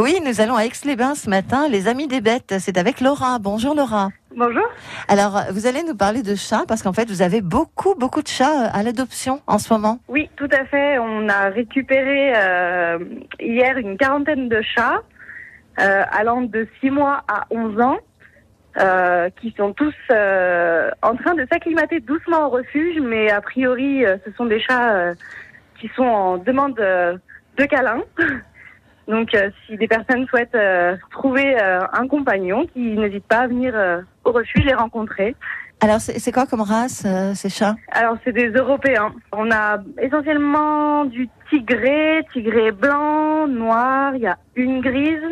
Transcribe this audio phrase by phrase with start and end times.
[0.00, 2.54] Oui, nous allons à Aix-les-Bains ce matin, les Amis des Bêtes.
[2.60, 3.40] C'est avec Laura.
[3.40, 4.10] Bonjour Laura.
[4.36, 4.62] Bonjour.
[5.08, 8.28] Alors, vous allez nous parler de chats parce qu'en fait, vous avez beaucoup, beaucoup de
[8.28, 9.98] chats à l'adoption en ce moment.
[10.06, 11.00] Oui, tout à fait.
[11.00, 12.98] On a récupéré euh,
[13.40, 15.02] hier une quarantaine de chats
[15.80, 17.98] euh, allant de 6 mois à 11 ans.
[18.78, 24.04] Euh, qui sont tous euh, en train de s'acclimater doucement au refuge, mais a priori,
[24.04, 25.14] euh, ce sont des chats euh,
[25.80, 27.16] qui sont en demande euh,
[27.56, 28.02] de câlin.
[29.08, 33.46] Donc, euh, si des personnes souhaitent euh, trouver euh, un compagnon, qui n'hésitent pas à
[33.46, 33.74] venir
[34.24, 35.34] au refuge les rencontrer.
[35.80, 37.76] Alors, c'est quoi comme race ces chats?
[37.92, 39.12] Alors, c'est des Européens.
[39.32, 45.24] On a essentiellement du tigré, tigré blanc, noir, il y a une grise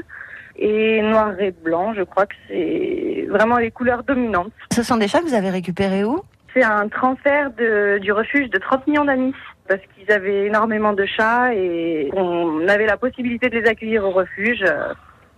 [0.56, 1.92] et noir et blanc.
[1.95, 4.52] Je crois que c'est vraiment les couleurs dominantes.
[4.72, 6.22] Ce sont des chats que vous avez récupérés où?
[6.56, 9.34] C'est un transfert de, du refuge de 30 millions d'amis
[9.69, 14.10] parce qu'ils avaient énormément de chats et on avait la possibilité de les accueillir au
[14.10, 14.65] refuge.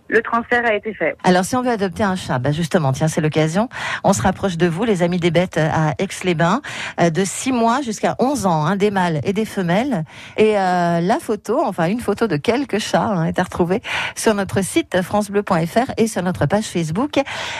[0.09, 1.15] Le transfert a été fait.
[1.23, 3.69] Alors, si on veut adopter un chat, bah justement, tiens, c'est l'occasion.
[4.03, 6.61] On se rapproche de vous, les Amis des Bêtes à Aix-les-Bains,
[6.99, 10.03] euh, de 6 mois jusqu'à 11 ans, hein, des mâles et des femelles.
[10.37, 13.83] Et euh, la photo, enfin une photo de quelques chats, hein, est à retrouver
[14.15, 17.19] sur notre site francebleu.fr et sur notre page Facebook.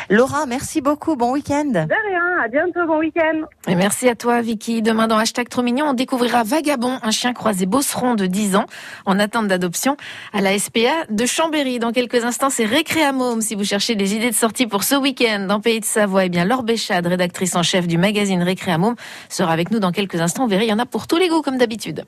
[0.09, 1.15] Laura, merci beaucoup.
[1.15, 1.65] Bon week-end.
[1.65, 3.41] De rien, à bientôt, bon week-end.
[3.67, 4.81] Et merci à toi, Vicky.
[4.81, 8.65] Demain, dans Hashtag Trop Mignon, on découvrira Vagabond, un chien croisé bosseron de 10 ans,
[9.05, 9.97] en attente d'adoption
[10.33, 11.77] à la SPA de Chambéry.
[11.77, 13.41] Dans quelques instants, c'est Récréamôme.
[13.41, 16.29] Si vous cherchez des idées de sortie pour ce week-end dans Pays de Savoie, eh
[16.29, 18.95] bien, Laure Béchade, rédactrice en chef du magazine Récréamôme,
[19.27, 20.43] sera avec nous dans quelques instants.
[20.43, 22.05] Vous verrez, il y en a pour tous les goûts, comme d'habitude.